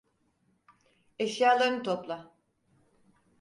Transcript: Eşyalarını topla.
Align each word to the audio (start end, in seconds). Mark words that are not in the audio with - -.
Eşyalarını 1.19 1.83
topla. 1.83 2.31